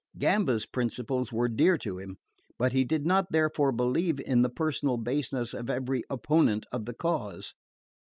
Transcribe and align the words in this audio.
Gamba's 0.17 0.65
principles 0.65 1.31
were 1.31 1.47
dear 1.47 1.77
to 1.77 1.99
him; 1.99 2.17
but 2.57 2.73
he 2.73 2.83
did 2.83 3.05
not 3.05 3.31
therefore 3.31 3.71
believe 3.71 4.19
in 4.21 4.41
the 4.41 4.49
personal 4.49 4.97
baseness 4.97 5.53
of 5.53 5.69
every 5.69 6.03
opponent 6.09 6.65
of 6.71 6.85
the 6.85 6.95
cause. 6.95 7.53